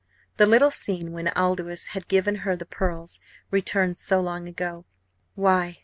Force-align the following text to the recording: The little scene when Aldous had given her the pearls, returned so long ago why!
The 0.37 0.47
little 0.47 0.71
scene 0.71 1.11
when 1.11 1.27
Aldous 1.35 1.89
had 1.89 2.07
given 2.07 2.37
her 2.37 2.55
the 2.55 2.65
pearls, 2.65 3.19
returned 3.51 3.99
so 3.99 4.19
long 4.19 4.47
ago 4.47 4.85
why! 5.35 5.77